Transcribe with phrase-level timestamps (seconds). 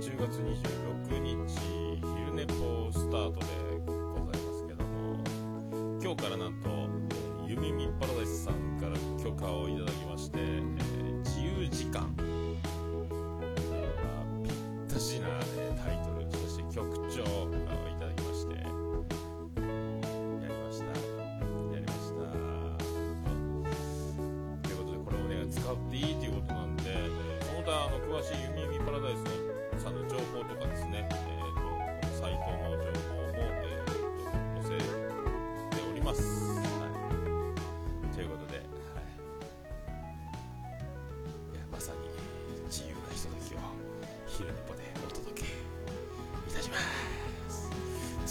[0.00, 0.87] 10月26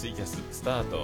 [0.07, 0.97] イキャススタート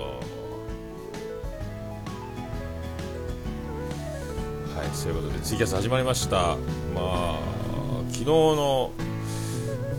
[4.75, 6.57] はい、そういうことでツイキャス始まりました。
[6.95, 7.39] まあ
[8.09, 8.91] 昨日の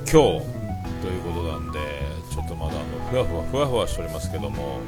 [0.00, 1.78] 今日ということなんで、
[2.30, 4.80] ちょっとまだあのふわふわふわふわしておりますけども、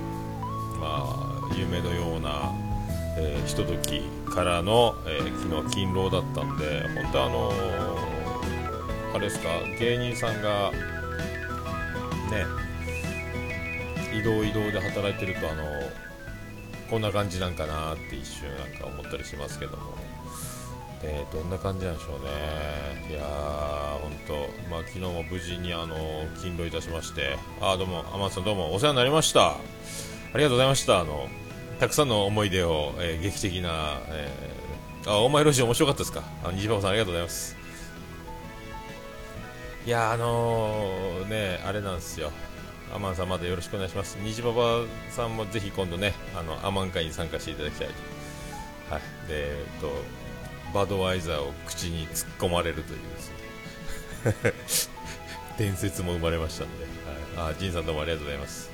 [0.81, 1.05] ま
[1.51, 2.53] あ夢のような、
[3.19, 4.01] えひととき
[4.35, 7.57] からの、えー昨日勤労だったんで、本当あのー
[9.15, 10.73] あれですか芸人さんが
[12.31, 12.45] ね
[14.27, 15.65] 動移動で働いてるとあの
[16.91, 19.95] こんな感じなんかなって一瞬なんか思ったりしますけども、
[21.03, 23.11] えーどんな感じなんでしょうね。
[23.11, 24.35] いやー本当
[24.71, 25.97] まあ昨日も無事にあの
[26.37, 27.37] 勤労いたしまして。
[27.61, 29.53] あーどうも天野さんどうもお世話になりました。
[29.53, 29.59] あ
[30.35, 31.01] りがとうございました。
[31.01, 31.29] あの
[31.81, 36.23] たくさんの思い出を、えー劇的な、えーあお前ロジ面白かったですか？
[36.45, 37.57] あ虹パパさんありがとうございます。
[39.87, 42.33] いやーあのーねあれなんですよ。
[42.95, 44.17] アマンさんまだよろしくお願いします。
[44.23, 48.95] 虹パパさんもぜひ今度ねあのアマン会に参加していただきたいと。
[48.95, 49.03] はい。
[49.29, 49.91] でえっと
[50.73, 54.97] バドワイザーを口に突っ込まれるというですね。
[55.59, 56.85] 伝説も生まれましたんで、
[57.39, 58.71] はい、あジンさんどうもありがとうございます。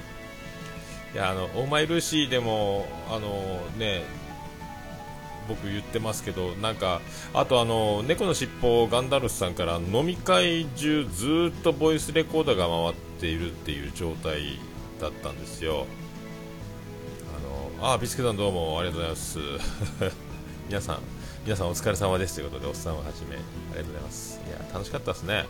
[1.14, 4.02] いやあのオーマイルーシーでもあのね
[5.48, 7.00] 僕言ってますけどなんか
[7.34, 14.58] あとあの猫のしっぽガンダルスさんから飲み会中ずっとボイスレコーダーが回ってているっていう状態
[15.00, 15.86] だったんですよ。
[17.80, 19.38] あのあビスケさんどうもありがとうございます。
[20.68, 20.98] 皆さん
[21.44, 23.38] 皆さんお疲れ様ですということでおっさんをはじめあ
[23.74, 24.40] りがとうございます。
[24.44, 25.46] いや楽しかったですね。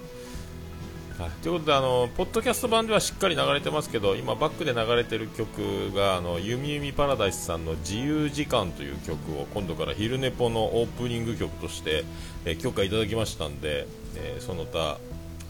[1.18, 12.04] はい、ということであのポッドキャスト版ではしっかり流れてますけど今バックで流れてる曲があのゆみゆみパラダイスさんの「自由時間」という曲を今度から「昼寝ぽ」のオープニング曲として、
[12.44, 14.98] えー許可いただきましたんで、えーその他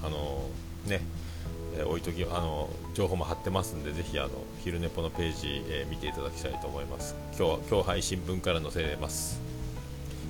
[0.04, 0.46] あの
[0.86, 1.00] ね
[1.74, 4.30] えー置いときあの情報も貼ってますんでぜひあの
[4.64, 7.14] 昼寝ぽのページ、えー見ていただきたいと思います。
[7.36, 9.40] 今日は今日配信分から載せます。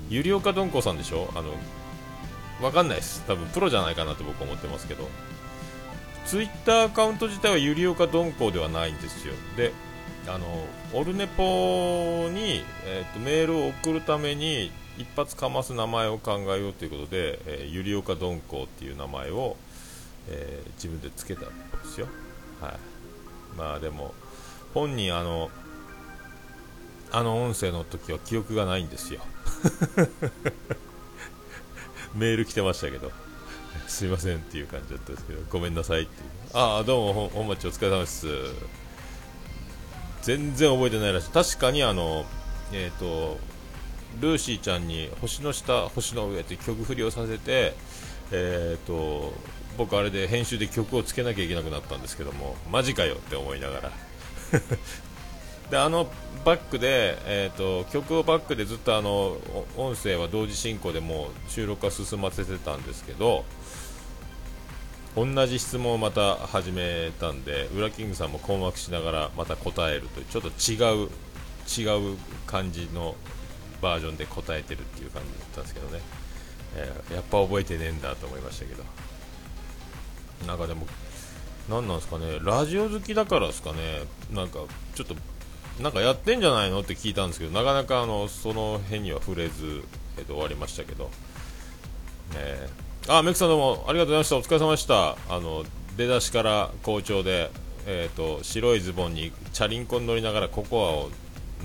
[0.08, 1.28] ゆりおかどんこさんでしょ？
[1.34, 1.52] あの
[2.60, 3.24] わかんないです。
[3.26, 5.08] 多分プロじゃないかなと僕は思ってますけど。
[6.24, 9.34] ツイッターアカウント自体はゆりおかどんこではないんですよ。
[9.56, 9.72] で
[10.28, 10.46] あの
[10.92, 19.56] オルネポに、えーとメールを送るために一発かます名前を考えようということで、えーゆりおかどんこっていう名前を、
[20.28, 21.52] えー自分でつけたんで
[21.84, 22.08] すよ。
[22.60, 22.78] はい。
[23.56, 24.14] まあでも
[24.74, 25.50] 本人あの
[27.12, 29.20] あの音声の時は記憶がないんですよ。
[32.14, 33.12] メール来てましたけど。
[33.86, 36.28] すいませんっていう感じだったんですけどごめんなさいっていう。
[36.54, 38.26] ああどうも本町お疲れ様です。
[40.22, 41.30] 全然覚えてないらしい。
[41.30, 42.24] 確かにあの
[42.72, 43.38] えっ、と
[44.20, 47.74] ルーシーちゃんに星の下星の上って曲振りをさせて
[48.30, 49.32] えっ、と
[49.82, 53.92] 僕あれで編集で曲をつけなきゃいけなくなったんですけどもマジかよって思いながら。
[55.70, 56.08] であの
[56.44, 59.38] バックで、えー、と曲をバックでずっとあの
[59.76, 63.44] 音声は同時進行でもう収録は進ませてたんですけど
[65.16, 71.08] 同じ質問をまた始めたんでウラキングさんも困惑しながらまた答えるというちょっと違う
[71.66, 73.16] 違う感じの
[73.80, 76.00] バージョンで答えてるっていう感じだったんですけどね、
[76.76, 78.84] えやっぱ覚えてねえんだと思いましたけど。
[80.46, 80.86] なんかでも
[81.68, 83.78] 何なんですかねラジオ好きだからですかね
[84.32, 84.60] なんか
[84.94, 85.14] ちょっと
[85.82, 89.82] なんかやってんじゃないのって聞いたんですけどなかなかあのその辺には触れず、
[90.18, 91.10] えっと終わりましたけど、
[92.34, 92.68] え。
[92.88, 94.36] ーあメクさんどうもありがとうございました。
[94.36, 95.16] お疲れ様でした。
[95.28, 95.64] あの
[95.96, 97.50] 出だしから好調で、
[97.84, 101.10] えー、と白いズボンにチャリンコに乗りながらココアを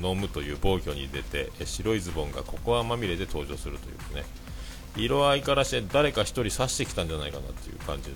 [0.01, 4.23] 飲むという暴挙に出て白いズボンがココアまみれで登場するというね。
[4.95, 8.15] 色合いからして誰か1人刺してきたんじゃないかなっていう感じの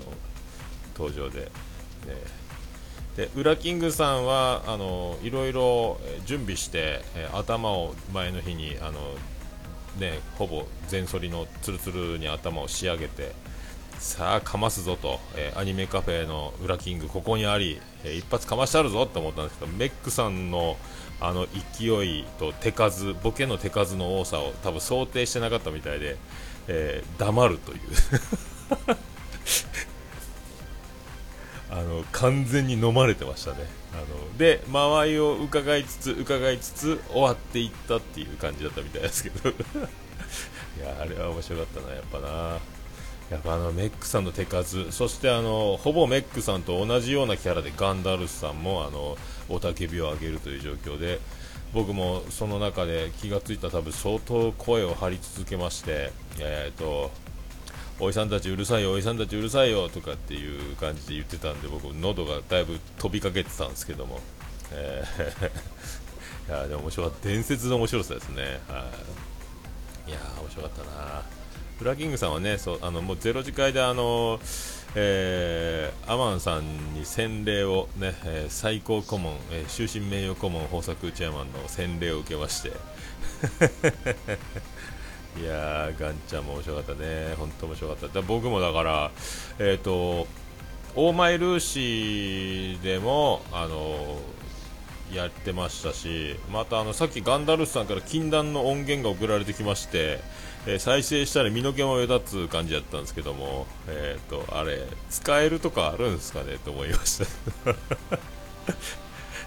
[0.95, 1.51] 登場で、
[3.15, 8.99] でウラキングさんはあのいろいろ準備して、え頭を前の日にあの、
[9.99, 13.33] ね、ほぼ全剃りのツルツルに頭を仕上げて
[13.99, 20.77] さあかますぞと、え、アニメカフェの裏キングここにあり、え、一発かましてあるぞって思ったんですけどメックさんの
[21.19, 21.45] あの
[21.77, 26.17] 勢いと手数ボケの手数の多さを多分想定してなかったみたいで、
[26.67, 27.79] えー、黙るという。
[31.71, 33.57] あの完全に飲まれてましたね。
[33.93, 39.49] あので間合いを伺いつつ伺いつつ終わっていったっていう感じだったみたいですけど。
[40.77, 42.59] いやあれは面白かったなやっぱな。
[43.31, 49.17] やっぱあのメックさんの手数そしてあのほぼメックさんと同じようなキャラでガンダルスさんもあの
[49.49, 51.17] 雄たけびを上げるという状況で
[51.73, 57.09] 僕もその中で気がついた多分相当声を張り続けましてえっ、ー、と
[58.03, 64.19] おじさんたちうるさいよおじさんたちうるさいよとかっていう感じで言ってたんで僕喉がだいぶ飛びかけてたんですけども、
[64.71, 67.27] えー、 いやでも面白かった。
[67.27, 68.59] 伝説の面白さですね。
[68.67, 68.89] は
[70.07, 70.09] い。
[70.09, 71.21] いや面白かったな。
[71.77, 74.39] フラキングさんはねそうあのもうゼロ次会であの、
[74.95, 82.71] えー、アマンさんに洗礼をね、えー、最高顧問、えー、終身名誉顧問豊作チェアマンの洗礼を受けまして。
[85.39, 87.35] いやーガンちゃんも面白かったね。
[87.37, 88.21] 本当面白かった。
[88.21, 89.11] 僕もだから
[89.59, 90.27] えっ、ー、と
[90.95, 94.19] オーマイルーシーでもあの
[95.13, 100.19] やってましたしまたあのさっきガンダルスさんから禁断の音源が送られてきまして
[100.67, 106.57] えー、再生したら身の毛もよだつ感じだったんですけども、えーと、あれ使えるとかあるんですかね？
[106.63, 107.25] と思いました。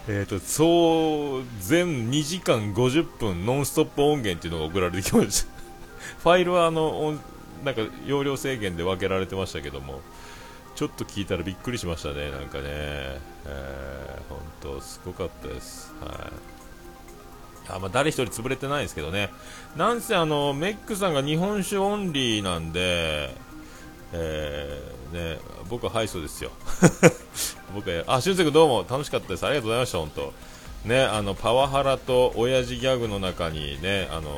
[0.08, 5.53] えと総全2時間50分ノンストップ音源っていうのが送られてきました。
[6.24, 7.14] ファイルはあの
[7.64, 10.00] なんか容量制限で分けられてましたけども
[10.74, 15.94] ちょっと聞いたらびっくりしましたねなんかね、えー、本当すごかったです。
[16.00, 16.54] はい。
[17.68, 19.30] あまあ、誰一人潰れてないですけどね、
[19.76, 23.34] なんせあのメックさんが日本酒オンリーなんで、
[24.12, 25.38] えー、ね、
[25.70, 26.50] 僕は敗訴ですよ、
[27.74, 30.32] 僕はあ俊介君どうも楽しかったです、ありがとうございました、本当、
[30.86, 34.30] ね、あのパワハラと親父ギャグの中にね、あの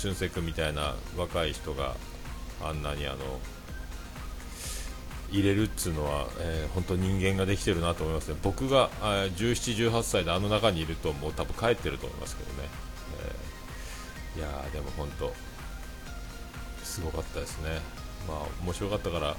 [0.00, 1.94] 俊介みたいな若い人が
[2.62, 3.18] あんなにあの
[5.30, 12.68] 入れるっつうのは、えー、本当人間ができてるなと思いますね、僕が17、18歳であの中にいるともう多分帰ってると思いますけどね、
[14.36, 15.32] えー、いやでも本当
[16.82, 17.80] すごかったですね、
[18.26, 19.36] まあ面白かったから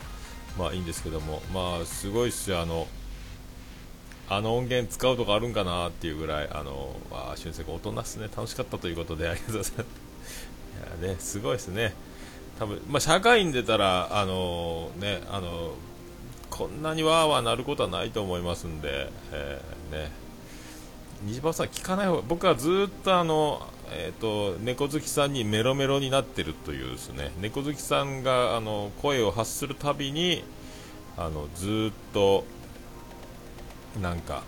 [0.58, 2.62] まあいいんですけども、まあすごいっすよ。
[2.62, 2.88] あの
[4.30, 10.11] あの音源使うとかあるんかなっていうぐらい、あのまあ俊介大人っすね、楽しかったということでありがとうございます。
[11.00, 11.94] いやね、すごいですね。
[12.59, 15.73] 多分、まあ、社会に出たら、あのー、ね、あのー、
[16.50, 20.12] こんなにわーわーなることはないと思いますんで、えー、ね、
[21.23, 30.44] 西場さん聞かない方が、僕はずっとあの、えーと、猫好きさんにメロメロになってるというですね猫好きさんがあの声を発するたびに
[31.17, 32.45] あのずっと
[34.01, 34.44] なんか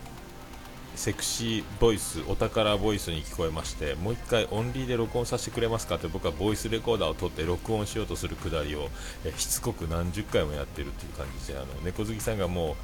[0.96, 8.90] セクシーボイスお宝ボイスに聞こえましてもう1回オンリーで録音させてくれますかって僕はボイスレコーダーを取って録音しようとするくだりを
[9.26, 12.76] えしつこく何十回もやってるっていう感じであの猫好きさんがもう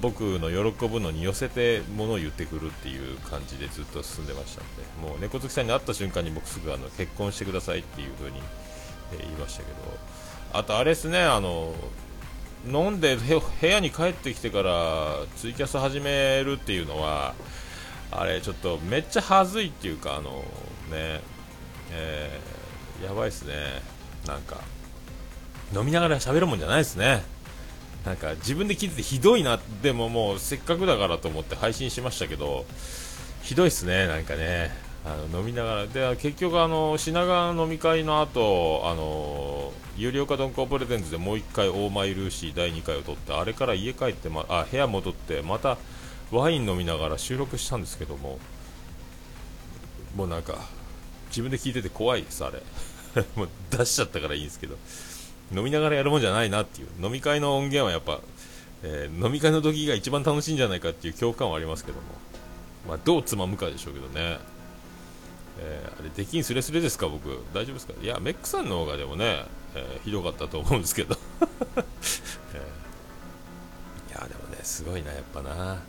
[0.00, 8.38] 僕の喜ぶのに寄せてものを言ってくるっていう感じでずっと進んでましたのでもう猫好きさんに会った瞬間に僕すぐあの結婚してくださいっていう風に、
[9.12, 9.78] え言いましたけど
[10.54, 11.74] あとあれですねあの
[12.66, 17.34] 飲んで部屋に帰ってきてからツイキャス始めるっていうのは
[18.10, 20.44] あれちょっとめっちゃはずいっていうかあの
[20.90, 21.20] ね
[21.92, 23.54] えー、やばいっすね。
[24.26, 24.60] なんか
[25.74, 27.22] 飲みながら喋るもんじゃないですね。
[28.04, 32.64] なんか自分で聞いててひどいなでももうせっかくだからと思って配信しましたけど
[33.42, 34.70] ひどいっすねなんかね。
[35.04, 35.86] あの飲みながら。
[35.86, 39.61] で結局あの品川飲み会の後あの
[39.96, 45.76] 有料化ドンコープレゼンツでもう1回オーマイルーシー第2回を取ってあれから家帰って、ま、あ部屋戻ってまた
[46.30, 48.38] ワイン飲みながら収録したんですけども
[50.16, 50.58] もうなんか
[51.28, 52.62] 自分で聞いてて怖いですあれ。
[53.36, 54.76] もう出しちゃったからいいんですけど。
[55.54, 56.88] 飲みながらやるもんじゃないなっていう。
[57.02, 58.20] 飲み会の音源はやっぱ、
[58.82, 62.02] えー、飲み会の時が一番楽しいんじゃないかっていう恐怖感はありますけども、
[62.88, 64.38] まあ、どうつまむかでしょうけどね。
[65.58, 71.16] えー、あれ、出禁すれすれですか、僕、大丈夫ですか、いや、メックさんの方がでもね、えー、ひどかったと思うんですけど、
[72.54, 75.82] えー、いや、でもね、すごいな、やっぱな、わ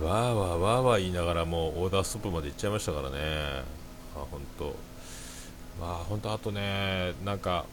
[0.00, 3.18] ーわーわーわー言いながら、もうオーダーストップまで行っちゃいましたからね、
[4.16, 4.74] あ本当、
[5.80, 7.64] まあ、本当、あとね、なんか、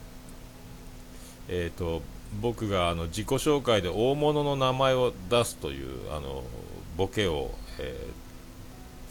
[1.48, 2.02] えっ、ー、と、
[2.40, 6.42] 僕があの自己紹介で大物の名前を出すというあの
[6.96, 8.22] ボケを、えー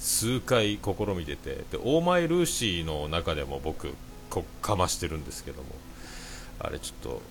[0.01, 3.93] 数回試みててでオーマイルーシーの中でも僕
[4.31, 5.69] こかましてるんですけども。
[6.63, 7.21] あれちょっと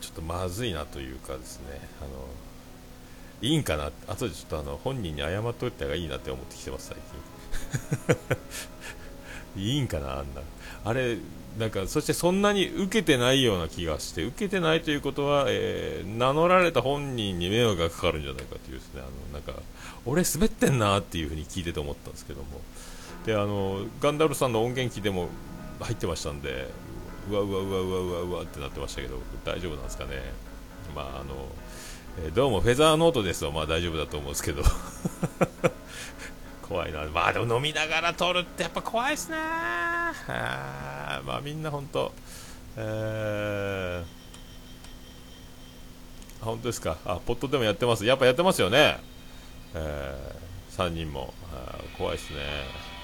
[0.00, 1.80] ちょっとまずいなというかですね。
[2.00, 2.10] あの
[3.42, 3.90] いいんかな？
[4.06, 6.96] 後でちょっとあの本人に謝っといた方がいいなって思ってきてます最
[9.56, 9.62] 近。
[9.62, 10.42] いいんかなあんな。
[10.84, 11.18] あれ
[11.58, 19.00] なんかそしてそんなに受けてないような気がして受けてないということは、えー、名乗られた本人に迷惑がかかるんじゃないかというですね。
[19.00, 19.60] あのなんか
[20.04, 22.60] 俺滑ってんなっていう風に聞いてて思ったんですけども。
[23.26, 25.28] であのガンダルさんの音源機でも
[25.80, 26.68] 入ってましたんで
[27.28, 30.20] うわうわうわうわうわうわってなってましたけど大丈夫なんですかね。
[30.94, 31.48] まああの、
[32.22, 34.62] えー、どうもフェザーノートですわまあ大丈夫だと思うんですけど。
[36.62, 37.04] 怖いな。
[37.06, 39.36] まあでも飲みながら撮るってやっぱ怖いですね。
[39.38, 42.12] あまあみんな本当
[42.76, 46.98] えー、本当ですか。
[47.04, 48.04] あポットでもやってます。
[48.04, 48.98] やっぱやってますよね。
[49.74, 51.32] えー、3人も。
[51.96, 52.38] 怖いですね。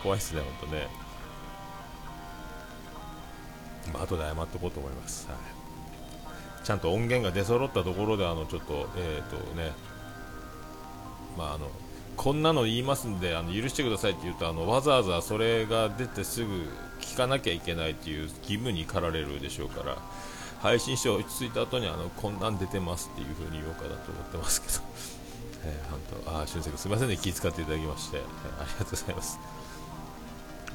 [0.02, 0.88] 怖いですね本当ね。
[3.92, 5.34] まあ後で謝っとこうと思います、は
[6.62, 9.72] い、ちゃんと音源が出揃ったところであのちょっとえっ、ー、とね。
[11.36, 11.70] まああの
[12.16, 16.68] こんなの言いますんであの許してくださいって言うとあのわざわざそれが出てすぐ
[17.00, 19.96] 聞かなきゃいけないっていう義務に駆られるでしょうから
[20.60, 24.74] 配信して落ち着いた後にあのこんなん出てますっていう風に言おうかなと思ってますけど、
[25.64, 27.16] えー、本当あ俊介すみませんね。
[27.16, 28.22] 気遣っていただきまして、えー、
[28.60, 29.38] ありがとうございます。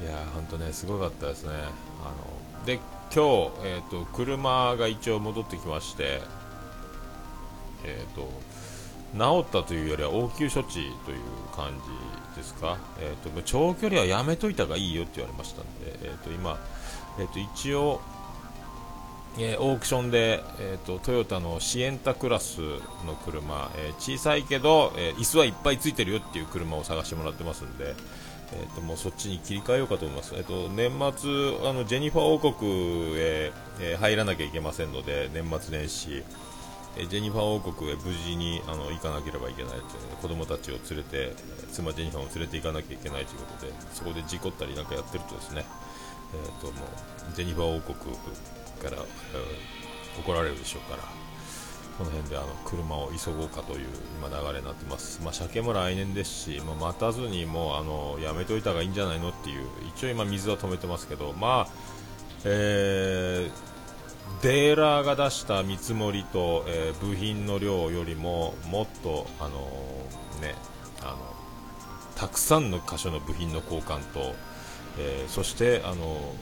[0.02, 1.50] いやー本当ねすごかったですね。
[1.52, 2.08] あ
[2.58, 2.80] ので
[3.14, 6.20] 今日、えーと、車が一応戻ってきまして
[7.84, 8.28] え、ー、と
[9.16, 11.18] 治ったというよりは応急処置という
[11.54, 11.72] 感
[12.34, 16.58] じですか、えーと、長距離はやめといた方がいいよって言われましたので、えーと、今、
[17.18, 18.00] えーと、一応、
[19.38, 22.60] えー、オークションで、えー、とトヨタのシエンタクラス
[23.06, 27.94] の車、えー、小さいけど、えー、椅子はいっぱいついてるよっていう車を探してもらってますんで、
[28.52, 36.24] えー、ともうそっちに切り替えようかと思います、えー、と年末あのジェニファー王国へ、えー、入らなきゃいけませんので年末年始。
[36.98, 41.34] えジェニファー王国へ無事にあの行かなければいけないというので子供たちを連れて
[41.70, 45.66] 妻ジェニファーを連れて行かなきゃいけないということでそこで事故ったりなんかやってるとですね、
[46.32, 48.16] えーと、もうジェニファー王国
[48.80, 51.25] から、えー、怒られるでしょうから。
[51.98, 53.86] この辺であの車を急ごうかという
[54.18, 61.68] 今流れになってます、まあ、車検も来年ですし、まあ、待たずにもうあのやめといた方がいいんじゃないのっていう一応今水は止めてますけどまあ
[62.44, 63.76] えー
[64.42, 70.54] デーラーが出した見積もりと、えー、部品の量よりももっと、あのー、ね、
[71.00, 71.18] あの
[72.16, 74.34] たくさんの箇所の部品の交換と、
[74.98, 76.34] えー、そして、あの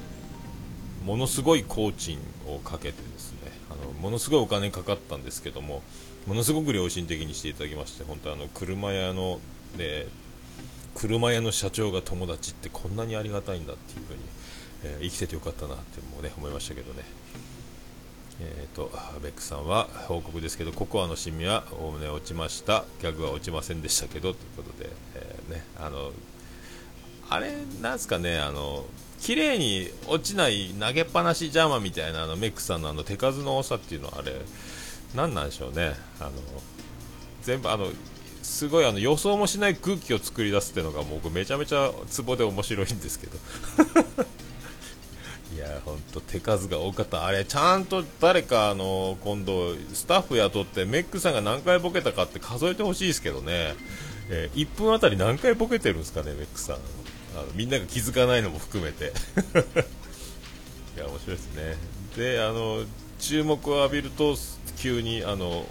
[1.04, 2.18] ものすごい工賃
[2.48, 3.33] をかけてです
[3.80, 5.82] あのものすごいお金かかったんですけども
[6.26, 9.40] ものすごく良心的にしていただきまして本当あの車屋の
[9.76, 10.06] で
[10.94, 14.22] 車屋の社長が友達ってこんなにありがたいんだっていう風に、
[14.84, 17.02] えー、生きててよかったなってもうね思いましたけどね。
[18.40, 18.90] えーと、
[19.22, 26.10] ベックさんは報告ですけどココアのシミはおおむね落ちましたギャグは落ちませんでしたけどということで、えー、ね、あの
[27.30, 28.84] あれなんすかねあの
[29.24, 34.34] 綺麗に落ちない投げっぱなしジャーマみたいなあのメックさんのあの手数の多さっていうのはあれ
[35.14, 35.94] 何なんでしょうね。
[36.20, 36.32] あの
[37.40, 37.86] 全部あの
[38.42, 43.38] すごいあの予想もしない空気を作り出すっていうのが僕めちゃめちゃツボで面白いんですけど。
[45.56, 47.24] いや本当手数が多かった。
[47.24, 53.74] あれちゃんと誰かあの今度スタッフ雇ってメックさんが何回ボケたかって数えてほしいですけどね、
[54.28, 57.03] えー、1分あたり何回ボケてるんですかねメックさん。
[57.34, 59.12] あのみんなが気づかないのも含めて。
[60.96, 61.76] いや面白いですね。
[62.16, 62.84] であの
[63.18, 64.36] 注目を浴びると
[64.76, 65.66] 急にあの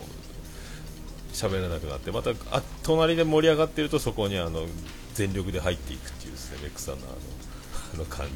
[1.34, 4.66] 喋らなくなってまたあ隣で盛り上がっているとそこにあの
[5.14, 7.16] 全力で入っていくっていうですねメックさんのあの
[7.96, 8.34] あの感じ。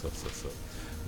[0.00, 0.50] そうそうそう。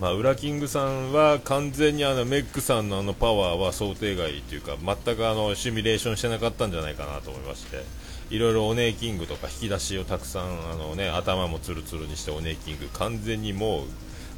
[0.00, 7.82] まあ、ウラキングさんは完全にあのメックさんのあのパワーは想定外というか全くあのシミュレーションしてなかったんじゃないかなと思いまして
[8.30, 13.82] いろいろオネーキングとか引き出しをたくさんあの、ね、頭もツルツルにしてオネーキング完全にもう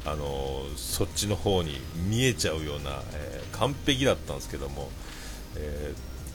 [0.05, 4.89] あのそっちの方に見えちゃうような、えー、完璧だったんですけども、
[5.57, 5.93] え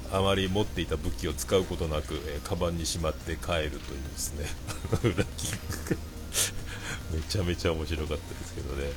[0.09, 4.47] ー、あまり持っていた武器を使うことなく、えー、カバンにしまって帰るというですね
[5.02, 5.50] ウラキン
[5.88, 5.99] グ。
[7.13, 8.93] めちゃめちゃ面白かったですけどね、はい。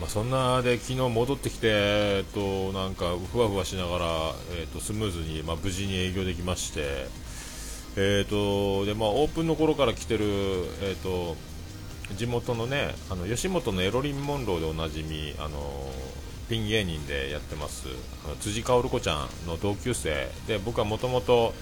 [0.00, 4.06] まあ、そんなで昨日戻ってきて、えっと、なんかふわふわしながら、
[4.60, 7.08] えっと、スムーズに、まあ、無事に営業できまして、
[7.96, 10.24] えっとでまあ、オープンの頃から来てる、
[10.82, 11.36] えっと、
[12.16, 15.58] 地元のねあの吉本のエロリン・モンローでおなじみあの
[16.48, 17.88] ピン芸人でやってます
[18.24, 20.28] あの辻薫子ちゃんの同級生。
[20.46, 21.54] で僕はもともと,、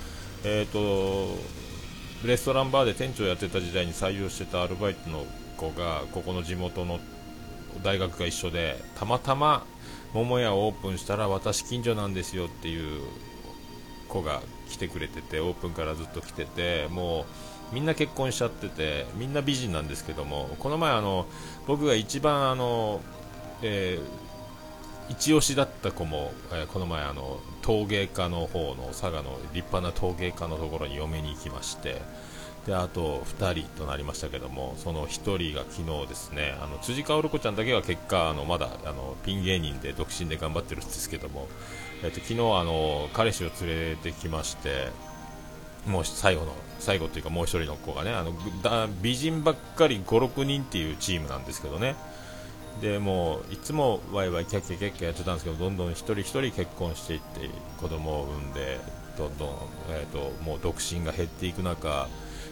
[0.44, 1.34] えーと
[2.26, 6.98] レストランバーで店長やってた時代に採用してたアルバイトの子がここの地元の
[7.82, 9.64] 大学が一緒でたまたま
[10.12, 13.02] 桃屋をオープンしたら私近所なんですよっていう
[14.08, 17.26] 子が来てくれててオープンからずっと来てても
[17.72, 21.26] うみんな結婚しちゃっててみんな美人なんですけどもこの前あの
[21.66, 23.00] 僕が一番あの、
[23.62, 24.25] えー、
[25.08, 32.02] 一押しだった子も、えー、この前あの陶芸家の方の佐賀の立派な陶芸家のところに嫁に行きまして
[32.66, 41.46] であと2人となりましたけどもその1人が昨日ですねあの辻香子ちゃんだけは結果あのまだあのピン芸人で独身で頑張ってるんですけども、
[42.02, 44.88] えっと、昨日あの彼氏を連れてきまして
[45.86, 48.32] もう最後の最後というかもう1人の子がねあの
[49.00, 51.94] 美人ばっかり56人っていうチームなんですけどね。
[52.80, 57.48] でもういつもワイワイキャッキャキャッキャやってたんですけどどんどん一人一人結婚していって
[57.80, 58.78] 子供を産んで
[59.16, 59.48] どんどん、
[59.90, 62.08] えーともう独身が減っていく中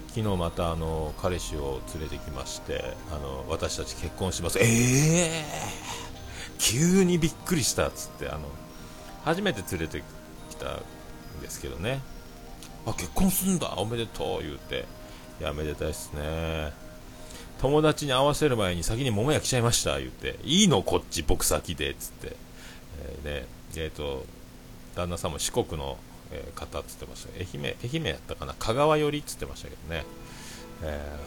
[0.09, 4.59] 昨日またあの彼氏を連れてきましてあの私たち結婚します。
[4.61, 8.40] ええー、急にびっくりしたっつってあの
[9.25, 10.02] 初めて連れて
[10.50, 10.81] きたん
[11.43, 12.00] ですけどね。
[12.87, 14.87] あ結婚すんだおめでとう言うて。
[15.40, 16.73] いやめでたいっすね。
[17.61, 20.38] 友達に合わせる前に先に桃屋来ちゃいました言って。
[20.44, 22.37] いいのこっち僕先でっつって、
[23.00, 23.46] えー、ね
[23.76, 24.26] えーと
[24.94, 25.99] 旦那さんも四国の
[26.30, 28.54] え、方っつってました愛媛愛媛やったかな？
[28.58, 30.04] 香川寄りっつってましたけどね、
[30.82, 31.18] え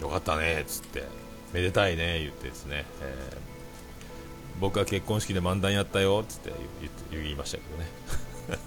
[0.00, 1.04] ー、よかったねっつって。
[1.52, 6.52] めでたいね言ってですね、えー、僕は結婚式で漫談やったよっつって
[7.10, 8.58] 言いましたけどね。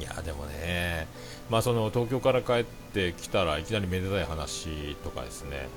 [0.00, 1.06] いやでもね
[1.50, 5.68] まあその東京から帰ってきたらいきなりめでたい話とかですね。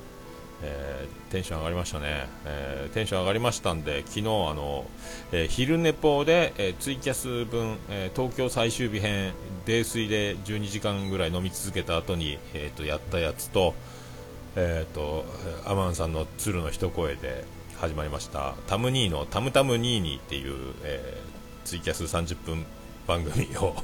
[0.66, 4.86] えー、テンション上がりましたね、えー、テンション上がりましたんで昨日あの、
[5.34, 9.34] えー、昼寝ぽで、えツイキャス分、え東京最終日編
[9.66, 13.74] 泥酔で12時間ぐらい飲み続けた後に、えーと、やったやつと,、
[14.56, 15.26] えーと、
[15.66, 17.44] アマンさんの鶴の一声で
[17.78, 18.56] 始まりました。
[18.68, 21.18] タムニーのタムタムニーニーっていう、え
[21.66, 22.66] ツイキャス30分
[23.06, 23.76] 番組を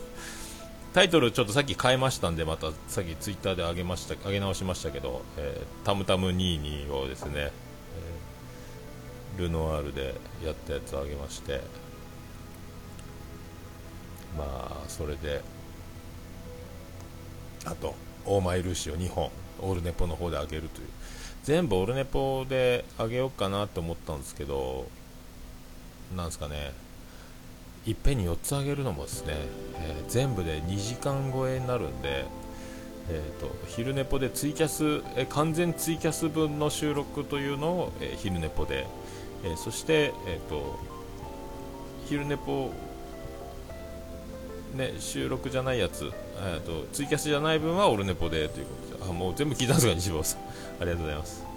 [0.93, 11.61] タイトルちょっとさっき変えましたんで、またさっきツイッターで上げました上げ直しましたけど、えー、タムタム22をですね、えー、ルノワールでやったやつを上げまして、
[14.35, 15.41] まあ、それで、
[17.65, 17.93] あと、
[18.25, 20.87] オーマイルーシを2本、オールネポの方で上げるという、
[21.43, 24.87] 全部オールネポで上げようかなと思ったんですけど、
[26.15, 26.73] なんですかね、
[27.85, 29.33] いっぺんに4つあげるのもですね、
[29.77, 32.25] えー、全部で2時間超えになるんで、
[33.09, 38.85] えーと、昼寝ぽでツイキャス、えー、完全ツイキャス分の収録というのを、えー、昼寝ぽで、
[39.43, 40.77] えそして、えーと、
[42.05, 42.71] 昼寝ぽ、
[44.75, 50.41] ね、収録じゃないやつ、えーと、ツイキャスじゃない分はオルネポでということであもう全部聞いたんですか西坊さん。
[50.81, 51.48] ありがとうございます。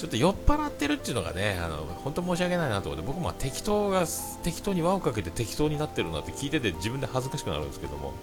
[0.00, 4.06] ちょっと酔っ払ってるっていうのがね、あの本当申し訳ないなと思って、僕も適当が
[4.42, 8.14] 適当に輪をかけて適当になってるなって聞いてて自分で恥ずかしくなるんですけども、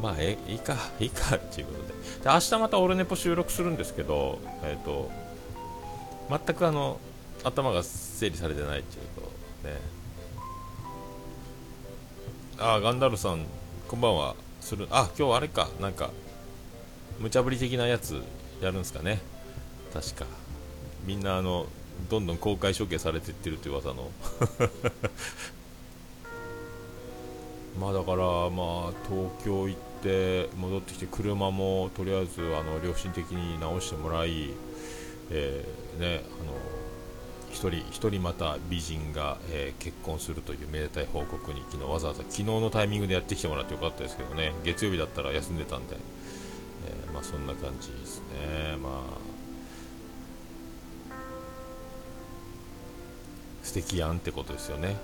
[0.00, 5.10] まあ、えいいか、いいかっていうことで、で明日またオルネポ収録するんですけど、えっ、ー、と、
[6.30, 7.00] 全くあの
[7.42, 9.80] 頭が整理されてないっていうと、ね、
[12.58, 13.46] あ、ガンダルさん、
[13.88, 14.36] こんばんは。
[14.60, 16.10] するあ今日あれか、なんか、
[17.18, 18.22] 無茶ぶり的なやつ
[18.62, 19.33] やるんですかね。
[19.94, 20.26] 確か。
[21.06, 21.66] みんなあの
[22.10, 24.10] どんどん公開処刑されていってるという噂の。
[27.80, 28.16] まあだから
[28.50, 34.50] まあ東京行って戻ってきて車もとりあえずあの良心的に直してもらい、
[35.30, 36.52] えー、ねあの
[37.52, 37.68] 1人
[38.08, 44.52] 1人また美人が、えー、結婚するというめでたい報告に昨日わざわざ昨日のタイミングでやってきてもらってよかったですけどね。
[44.64, 45.96] 月曜日だったら休んでたんで、
[46.86, 48.76] えー、まあ、そんな感じですね。
[48.82, 49.33] まあ
[53.74, 54.96] 素敵やんってことですよね。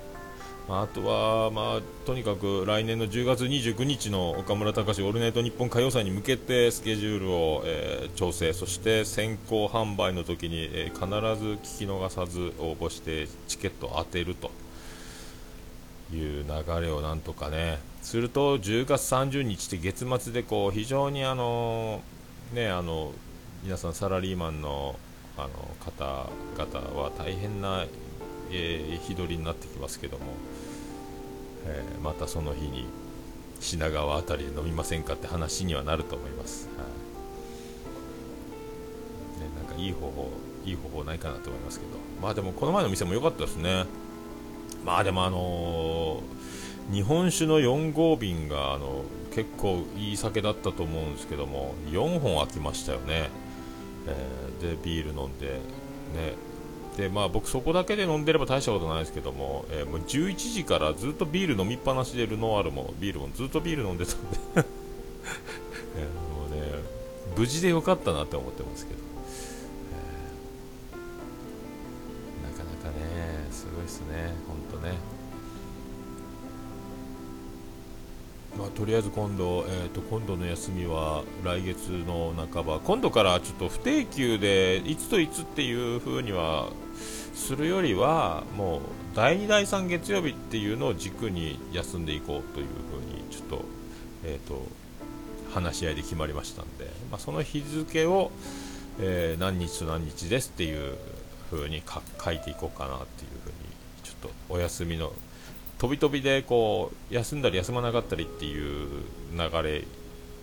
[0.68, 14.52] まあ、あとは、まあ、とにかく来年の10月29日の岡村隆史オールナイトニッポン歌謡祭に向けてスケジュールを、えー、調整そして先行販売の時に、えー、必ず聞き逃さず応募してチケットを当てると
[16.12, 22.00] いう流れをなんとかねすると10月30日って月末でこう非常にあの
[22.52, 23.10] ねあの
[23.64, 24.94] 皆さんサラリーマンの
[25.36, 25.48] あの
[25.80, 27.86] 方々は大変な
[28.52, 30.24] えー、日取りになってきますけども、
[31.66, 32.86] えー、またその日に
[33.60, 36.84] 品川辺りで飲みませんかって話にはなると思います、は
[39.38, 39.40] い。
[39.40, 40.30] ね、なんかいい方法
[40.64, 41.92] いい方法ないかなと思いますけど。
[42.20, 43.86] まあでもこの前の店も良かったですね。
[44.84, 53.30] まあでもあのー、日本酒の4合瓶があの結構いい酒だったと思うんですけども4本空きましたよね、
[54.06, 56.34] えー、でビール飲んでね
[57.00, 64.38] でまあ僕そこだけで飲んでれば大したことないですけども,、えー、もう11時からずっとビール飲みっぱなしでルノワールもビールもずっとビール飲んでたんで。
[65.96, 66.60] えー、もうね
[67.36, 69.00] 無事でよかったなって思ってますけど、
[70.92, 74.34] えー、なかなかねすごいですね。
[74.46, 75.20] 本当ね。
[78.58, 82.80] まあ、とりあえず今度、えーと、今度の休みは来月の半ば。
[82.80, 86.68] 今度からちょっと不定休でいつといつっていう風には
[87.34, 88.80] するよりはもう
[89.14, 93.64] 第2第3月曜日っていうのを軸に休んでいこうという風にちょっと,、
[94.24, 94.62] えーと、
[95.52, 98.30] 話し合いで決まりましたんで、まあ、その日付を、
[99.00, 100.96] えー、何日と何日ですっていう
[101.50, 101.82] 風に
[102.22, 103.58] 書いていこうかなっていう風に
[104.04, 105.12] ちょっとお休みの
[105.78, 109.84] 飛び飛びでこう休んだり休まなかったりっていう流れ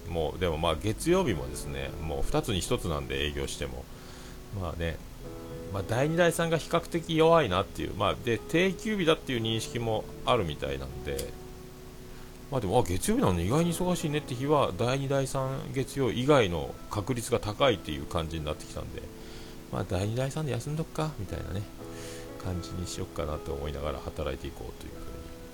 [0.09, 3.85] もでもまあ月曜日もですねもう2つに1つなんで営業しても
[4.59, 4.97] まあね
[5.73, 11.31] まあ、第2、第3が比較的弱いなっていう、まあ、で定休日だっていう認識もあるみたいなんで、
[12.51, 19.01] まあ、でもあ月曜日なのに意外に忙しいねって日は第2、第3月曜以外の確率が高いっていう感じになってきたんで、
[19.71, 21.61] まあ、第2、第3で休んどくかみたいなね
[22.43, 25.07] 感じにしよっかなと思いながら働いていこうというふうに。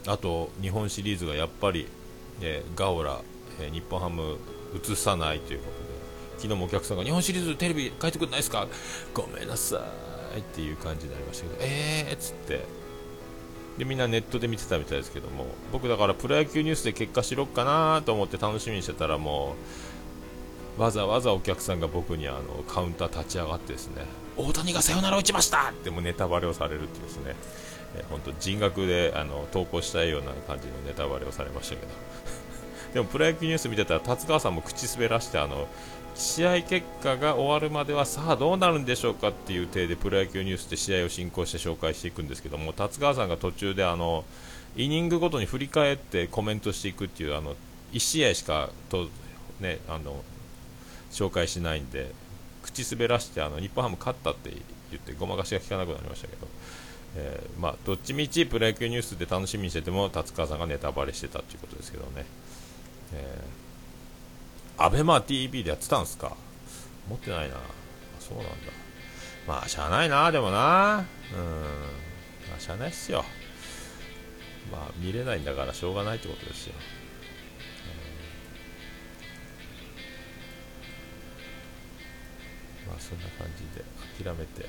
[0.06, 1.88] あと日本シリーズがやっぱり、
[2.42, 3.22] えー、ガオラ、
[3.62, 4.38] えー、日本ハム
[4.76, 5.93] 移さないということで
[6.44, 8.68] 昨日もお客さんが日本シリーズテレビ帰ってくれないですか
[9.14, 9.82] ごめんなさ
[10.36, 12.14] いっていう感じになりましたけどえー？
[12.14, 12.66] っつって。
[13.78, 19.56] でみんなネットで見てたみたいですけども僕だからプロ野球ニュースで結果しろっかなと思って楽しみにしてたらも
[20.78, 24.04] うわざわざお客さんが僕にあのカウンター立ち上がってですね
[24.36, 25.70] 大谷がサヨナラ打ちました！
[25.70, 27.36] ってもネタバレをされるっていうですね、
[28.10, 31.92] 本当人格であの投稿したいような感じのネタバレをされましたけど。
[32.94, 35.68] でもプロ野球ニュース見てたら達川さんも口滑らしてあの
[36.16, 44.24] 試合結果が終わるまではさあどうなるんでしょうかっていう体でプロ野球ニュースで試合を進行して紹介していくんですけども達川さんが途中であの
[44.76, 47.56] イニングごとに振り返ってコメントしていくっていうあの
[47.94, 49.08] 1試合しかと、
[49.60, 50.24] ね、あの
[51.12, 52.12] 紹介しないんで
[52.62, 54.52] 口滑らしてあの日本ハム勝ったって
[54.92, 56.48] 言ってごまかしが効かなくなりましたけど、
[57.18, 62.26] えー、まあ、どっちみちプロ野球ニュースで楽しみにしてても達川さんがネタバレしてたということですけどね。
[63.14, 63.63] えー
[64.78, 66.36] アベマ t v でやってたんですか？
[67.08, 67.56] 持ってないな。
[68.20, 68.52] そうなんだ。
[69.48, 71.06] まあしゃあないなでもな。
[71.34, 71.44] うん。
[72.50, 73.24] まあしゃあないっすよ。
[74.72, 76.74] まあ見れないんだからしょうがないってことですよ、
[82.88, 83.84] まあそんな感じで
[84.24, 84.68] 諦めて。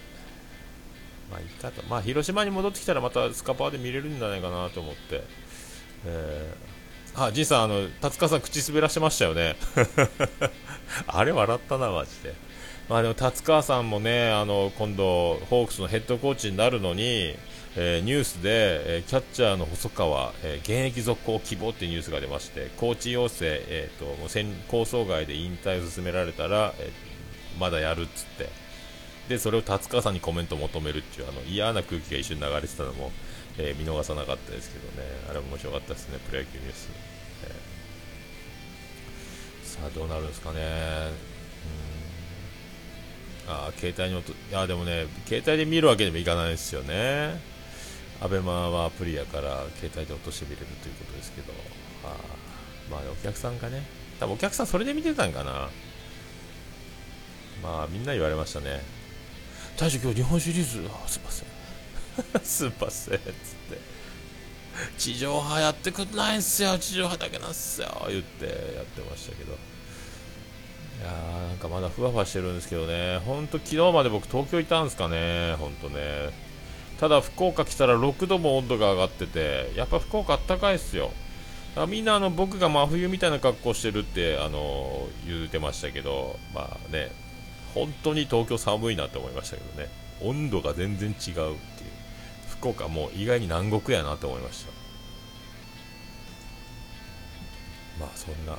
[1.30, 1.82] まあいいかと。
[1.84, 5.22] まあ広島に戻ってきたらまたスカパーで見れるんじゃないかなと思って、
[6.04, 6.73] えー。
[7.16, 9.56] あ、じいさん、あの、達川さん口滑らしてましたよね。
[11.06, 12.34] あれ笑ったな、マジで。
[12.88, 17.36] まあでも、達川さんもね、あの、今度、ホークスのヘッドコーチになるのに、
[17.76, 26.90] えー、ニュースで、えー、キャッチャーの細川、えー、現役続行希望っていうニュースが出まして、コーチ要請、えーと、もう構想外で引退を進められたら、え
[27.58, 28.48] まだやるっつって、
[29.28, 33.10] で、それを達川さんにコメントを求めるっていう、あの、嫌な空気が一瞬流れてたのも、
[33.58, 36.88] えー、見逃さなかったですけどね、あれ面白かったですね、プロ野球ニュース。
[37.44, 40.60] えー、さあ、どうなるんですかね。
[40.60, 41.34] うん
[43.46, 47.38] あ携帯に音、いや、でもね、携帯で見るわけにもいかないですよね。
[48.20, 51.52] アベマはアプリやから携帯で落として見れるということですけど、
[52.04, 52.16] あ
[52.90, 53.82] まあ、お客さんがね、
[54.18, 55.68] 多分お客さんそれで見てたんかな。
[57.62, 58.80] まあ、みんな言われましたね。
[59.76, 61.48] 大将今日日本シリーズ、あすいません。
[62.46, 63.94] すいませんっつって。
[64.96, 66.78] 地上波やってくんないんすよ。
[66.78, 68.06] 地上波だけなんすよ。
[68.08, 69.52] 言ってやってましたけど。
[69.52, 69.56] い
[71.02, 73.18] やーなんかまだふわふわしてるんですけどね。
[73.18, 75.54] ほんと昨日まで僕東京いたんですかね。
[75.58, 76.30] ほんとね。
[77.00, 81.10] ただ福岡来たら6度も温度が上がっててやっぱ福岡あったかいっすよ。
[81.88, 86.38] みんなあの僕が真冬みたいな格好してるってあの言うてましたけど。
[86.54, 87.23] まあね。
[87.74, 89.88] 本当に東京寒いなって思いましたけどね。
[90.22, 91.54] 温度が全然違うっていう。
[92.48, 94.72] 福岡も意外に南国やなと思いました。
[98.00, 98.58] まあそんな、ま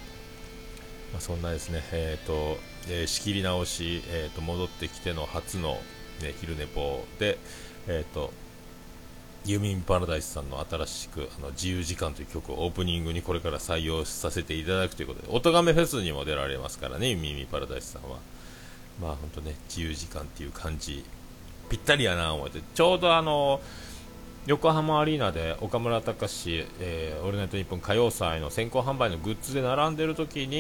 [1.18, 1.82] あ、そんなですね。
[1.92, 5.80] えっ、ー、と、えー、仕切り直し、えーと、戻ってきての初の、
[6.22, 7.38] ね、昼寝ぽで
[7.88, 8.32] えっ、ー、と
[9.46, 18.18] ユミンパラダイスさんの新しくあの自由時間という曲をオープニングにこれから採用させていただくということで、音亀フェスにも出られますからね、ユミンパラダイスさんは。
[19.02, 21.04] まあ本当ね、自由時間っていう感じ、
[21.70, 23.62] ぴったりやな思って、ちょうどあの
[24.48, 30.58] 横浜アリーナで岡村隆史、えー、オールナイトニッポン歌謡祭の先行販売のグッズで並んでる時に、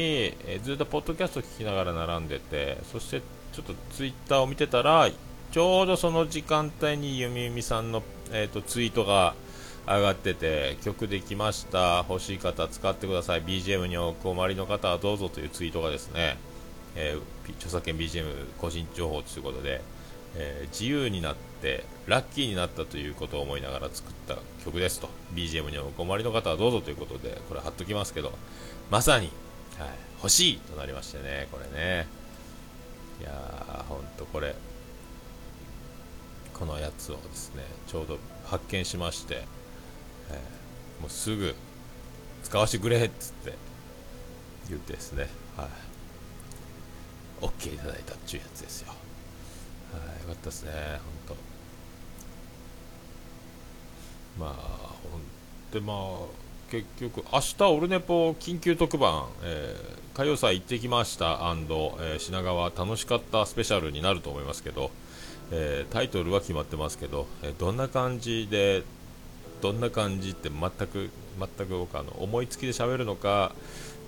[0.47, 3.21] えー、ずっとポッドキャスト聞きながら並んでてそして
[3.53, 5.07] ちょっとツイッターを見てたら
[5.51, 9.35] ちょうどその時間帯にゆみゆみさんの、えーと、ツイートが
[9.87, 16.37] 上がってて曲できました欲しい方使ってください BGM にお困りの方はどうぞというツイートがですね、
[16.95, 18.25] えー、著作権 BGM
[18.57, 19.81] 個人情報ということで、
[20.35, 25.09] えー、自由になってラッキーになったということを思いながら作った曲ですと。
[25.33, 28.31] BGM にお困りの方はどうぞということでこれ貼っときますけど
[28.89, 29.25] まさに、
[29.77, 32.07] はい、欲しいとなりましてねこれね。
[33.21, 34.55] いやーほんとこれ
[36.53, 39.45] このやつをですねちょうど発見しまして、
[40.31, 41.55] えー、もうすぐ
[42.43, 43.53] 使わせてくれっつって
[44.69, 45.27] 言ってですね
[45.57, 45.94] はい。
[47.41, 48.89] OK いただいたっちゅうやつですよ。
[48.89, 48.95] は
[50.17, 50.71] いよかったですね
[51.27, 51.35] 本
[54.37, 54.51] 当まあ
[55.11, 55.21] ほん
[55.71, 64.89] でまあ結局、明日オルネポ緊急特番、えー、歌謡祭行ってきました、えー、品川楽しかったスペシャルになると思いますけど、
[65.51, 68.83] えー、タイトルは決まってますけど、えどんな感じで、
[69.61, 73.53] どんな感じって全く、全く僕あの思いつきで喋るのか、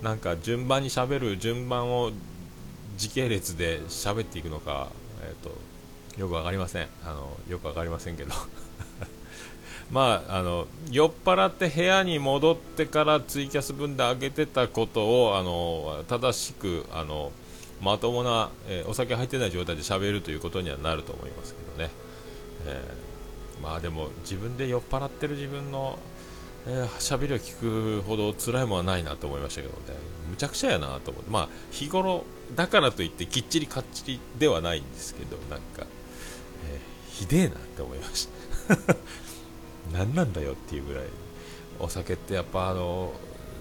[0.02, 2.10] なんか順番に喋る順番を
[2.98, 4.88] 時系列で喋っていくのか、
[5.22, 5.50] えーと、
[6.20, 6.88] よく分かりません。
[7.04, 8.34] あのよく分かりませんけど。
[9.90, 17.32] まあ、あの酔っ払って部屋に戻ってからツイキャス分で上げてたことをあの正しくあの
[17.80, 21.90] まともな、えー、お酒入ってない状態で喋るということにはなると思いますけどね、
[22.66, 25.98] えー、まあでも自分で酔っ払ってる自分の
[26.98, 30.17] 喋、えー、りを聞くほど辛いものはないなと思いましたけどね。
[30.28, 31.30] むちゃくちゃやなと思って。
[31.30, 35.86] まあ日頃だからといってきっちりかっちりではないんですけどなんか、
[36.66, 38.28] えひでえなって思いまし
[38.68, 38.96] た。
[39.92, 41.04] 何なんだよっていうぐらい。
[41.80, 43.12] お酒ってやっぱあの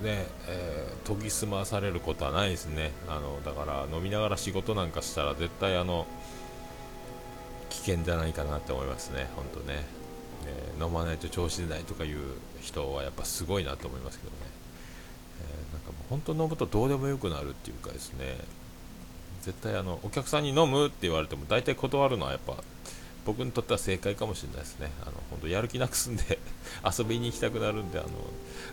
[0.01, 2.91] ねえー、研ぎ澄まされることはないですね。
[3.07, 6.05] あのだから飲みながら仕事なんかしたら絶対あの
[7.69, 9.29] 危険じゃないかなって思いますね。
[9.35, 9.85] 本当ね、
[10.45, 12.17] えー、飲まないと調子出ないとかいう
[12.61, 14.37] 人はやっぱすごいなと思いますけどね、
[16.09, 18.37] 本当飲むとどうでもよくなるっていうかですね。
[19.41, 22.57] 絶対あのお客さんに飲むって言われても大体断るのはやっぱ
[23.25, 26.39] 僕にとっては正解かもしれないですね、あの本当やる気なくすんで
[26.97, 28.09] 遊びに行きたくなるんであの、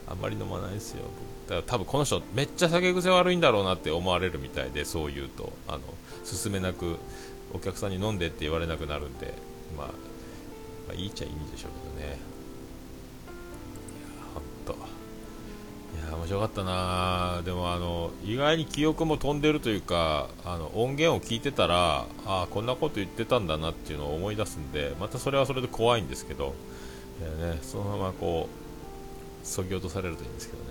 [0.09, 1.03] あんまり飲まないですよ、
[1.49, 5.81] だから多分この人、めっちゃ酒癖悪いんだろうなって思われるみたいで、そう言うと、あの
[6.25, 6.99] 進めなく、
[7.53, 9.35] お客さんに飲んでって言われなくなるんで、
[9.77, 9.93] まあ、ま
[10.91, 12.35] あ、いいっちゃいいんでしょうけどね。
[16.13, 17.43] 面白かったな。
[17.45, 26.55] でもあの意外に記憶も飛んでるというかあの音源を聞いてたらあこんなこと言ってたんだなっていうのを思い出すんでまたそれはそれで怖いんですけど、
[27.21, 28.49] いやね、そのままこ
[29.43, 30.69] うそぎ落とされるといいんですけどね、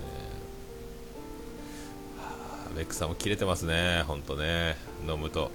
[2.18, 4.76] はあ、メックさんも切れてますね、本当ね。
[5.08, 5.52] 飲むと。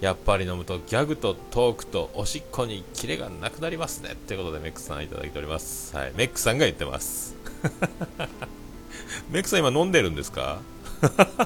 [0.00, 4.10] やっぱり飲むとギャグとトークとおしっこにキレがなくなりますね。
[4.12, 7.34] ってことでメックさんいただいております、はい、メックさんが言ってます。
[9.30, 10.60] メクさん今飲んでるんですか？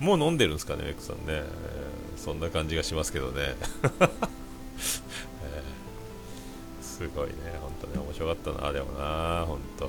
[0.00, 1.42] もう飲んでるんですかね、メクさんね、
[2.16, 3.54] そんな感じがしますけどね、
[6.82, 9.86] すごいね、本当に面白かったな、でもな、本当。
[9.86, 9.88] い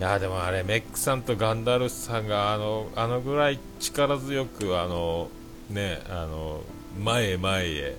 [0.00, 5.28] やでもあれ、メックさんとガンダルスさんがあのあのぐらい力強く、あの
[5.70, 6.62] ね、あの
[6.98, 7.96] 前へ前へ、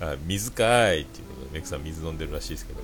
[0.00, 2.80] あ水かいっていうことで、メックさん水飲んでるらしいですけど。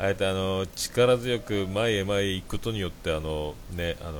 [0.00, 4.12] あえてあの力強く前へ前へ行くことによってあの、ねあの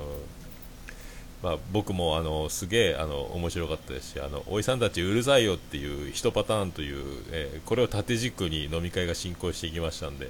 [1.43, 10.27] まあ、僕もあのすげえあの面白かったですしあのおじさんたちうるさいよっていう1パターンという、えー、これを縦軸に飲み会が進行していきましたんで、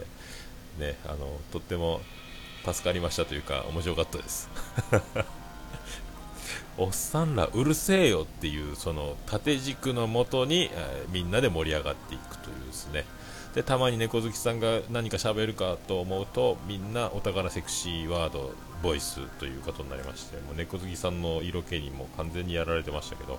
[0.78, 1.16] ね、あの
[1.50, 2.00] とっても
[2.64, 4.48] 助かりましたというか面白かったです。
[6.78, 13.04] おっさんらうるせえよっていうその縦軸のもとに、えー、みんなで盛り上がっていくというですね。
[13.54, 23.38] でたまに猫好きさんが何か喋るかと思うとみんなお宝セクシーワードボイスということになりましてもう猫好きさんの色気にも完全にやられてましたけど。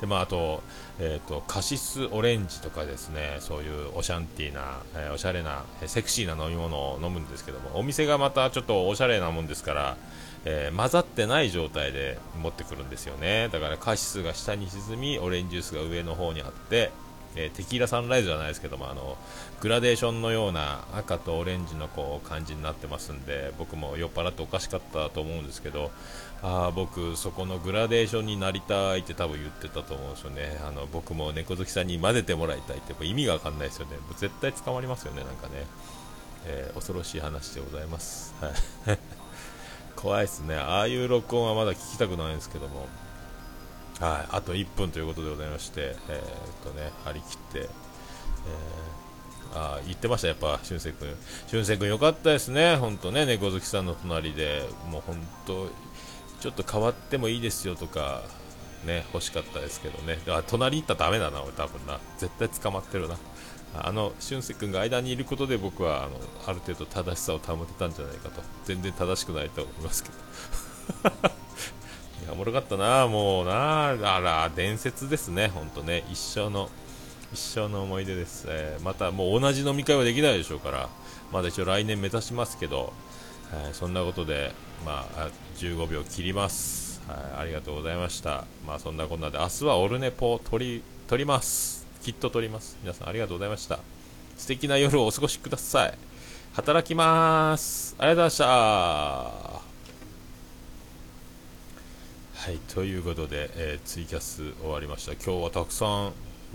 [0.00, 0.62] でまあ、あと,、
[1.00, 9.96] えーと、カシスオレンジとかですねそういうオシャンティーな、えー、おしゃれな、セクシーな飲み物を飲むんですけどもお店がまたちょっとおしゃれなもんですから、
[10.44, 13.48] えー、混ざってない状態で持ってくるんですよね。
[13.50, 16.92] だからカシスが下に沈みオレンジジュースが上の方にあって
[17.36, 19.16] えー、テキーラサンライズじゃないですけどもあの
[19.60, 25.90] グラデーションのような赤とオレンジのこう感じになってますんで僕も酔っ払っておかしかったと思うんですけど
[26.42, 30.60] あ僕、そこのグラデーションになりたいって多分言ってたと思うんですよね。
[30.66, 33.96] あの僕も猫好きさんに混ぜてもらいたいって意味が分かんないですよね。
[34.16, 35.66] 絶対捕まりますよねなんかね、
[36.46, 38.34] えー、恐ろしい話でございます。
[39.96, 40.54] 怖いですね。
[40.54, 42.86] ああいう録音はまだ聞きたくないんですけども。
[44.00, 51.16] はい、あと1分ということでございまして、えー、っとね、張り切って、えー、あ言ってました、やっぱ、俊く君、
[51.48, 55.68] 俊く君、よかったですね、本当ね、猫好きさんの隣で、もう本当、
[56.40, 58.22] ちょっと変わってもいいですよとか、
[58.84, 63.16] ね、欲しかったですけどね、あ隣行ったらダメだな、俺、多分な、絶対捕まってるな。
[63.74, 66.12] あの俊介君が間にいることで僕はあの
[66.46, 68.42] ある程度正しさを保てたんじゃないかと。
[68.64, 70.14] 全然正しくないと思いますけど。
[72.30, 73.06] おもろかったな。
[73.06, 73.88] もうな。
[73.88, 75.48] あら伝説ですね。
[75.48, 76.04] 本当ね。
[76.10, 76.68] 一生の
[77.32, 80.88] 一生の思い出です、えー、またもう同じ飲み会はできないでしょうから。
[81.32, 82.92] まだ一応来年目指しますけど、
[83.52, 84.52] えー、そんなことで
[84.84, 87.02] まあ15秒切ります。
[87.06, 88.44] はい、ありがとうございました。
[88.66, 91.86] まあそんなこんなで明日はオルネポを取り取ります。
[92.02, 92.78] きっと撮ります。
[92.82, 93.78] 皆さんありがとうございました。
[94.36, 95.94] 素敵な夜をお過ごしください。
[96.54, 97.94] 働きます。
[97.98, 99.67] ありがとうございました。
[102.48, 105.12] はいということで、えー、ツイキャス終わりました。
[105.12, 106.04] 今日はたくさん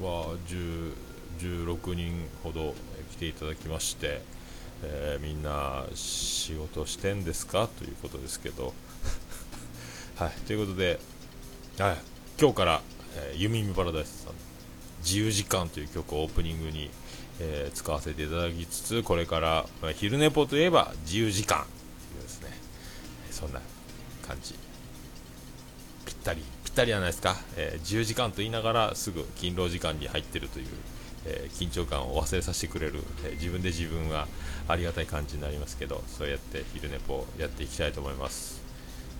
[0.02, 2.74] は16人ほど
[3.12, 4.22] 来ていただきまして、
[4.82, 7.68] えー、みんな仕事してんですか？
[7.78, 8.74] ということですけど。
[10.18, 11.00] はいということで、
[11.78, 11.98] はい、
[12.42, 12.82] 今日から、
[13.18, 14.34] えー、ユミミパラダイスさん
[15.04, 16.90] 自由時間という曲をオープニングに、
[17.40, 22.50] えー、使わせていただきつつこれから、まあ、昼寝ぽといえば自由時間というですね。
[23.30, 23.62] そんな
[24.28, 24.56] 感じ。
[26.24, 30.68] ったりぴったりじゃないですか、えー、自由時間と言いながらすぐ勤労時間に入ってるという、
[31.26, 34.28] えー、緊張感を忘れさせてくれる、え自分で自分は
[34.68, 38.64] ありがたい感じになりますけどそうやって昼寝ぽやっていきたいと思います。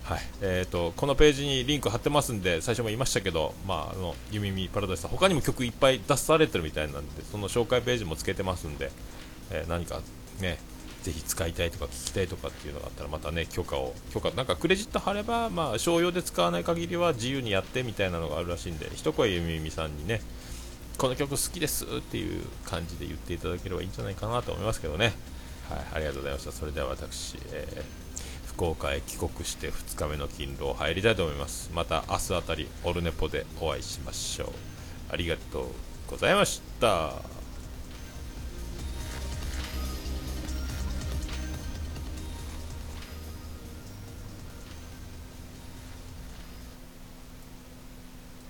[0.04, 0.20] はい。
[0.42, 8.90] えーと、このページにリンク貼ってますんで最初も言いましたけど、まあ、あのゆみみパラダイスさん他にも曲いっぱい出されてるみたいなんでその紹介ページもつけてますんで、
[9.50, 10.02] えー、何か
[10.40, 10.58] ね
[11.04, 20.22] ぜひ使いたいとか聞きたいとかっていうのがあったらまたね許可を許可なんかクレジット貼ればまあ商用で使わない限りは自由にやってみたいなのがあるらしいんで一声ゆみみさんにね
[20.96, 25.12] この曲好きですっていう感じで言っていただければいいんじゃないかなと思いますけどね。
[25.68, 26.52] はいありがとうございました。
[26.52, 28.04] それでは私、えー
[28.54, 31.70] 福岡へ帰国して2日目の勤労入りたいと思います。
[31.74, 34.48] また明日あたりオルネポでお会いしましょう。
[35.10, 35.66] ありがとう
[36.08, 37.43] ございました。